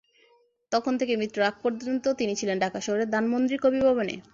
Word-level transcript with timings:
তখন 0.71 0.93
থেকে 0.99 1.13
মৃত্যুর 1.15 1.47
আগ-পর্যন্ত 1.49 2.05
তিনি 2.19 2.33
ছিলেন 2.35 2.57
ঢাকা 2.59 2.79
শহরের 2.81 3.11
ধানমন্ডির 3.11 3.59
কবি 3.61 3.79
ভবনে। 3.81 4.15